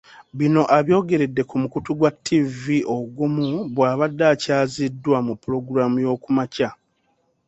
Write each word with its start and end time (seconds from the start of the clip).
Bino 0.37 0.61
abyogeredde 0.77 1.41
ku 1.49 1.55
mukutu 1.61 1.91
gwa 1.99 2.11
ttivvi 2.15 2.77
ogumu 2.95 3.47
bw'abadde 3.73 4.23
akyaziddwa 4.33 5.17
mu 5.27 5.33
Pulogulaamu 5.41 5.97
y'okumakya. 6.05 6.69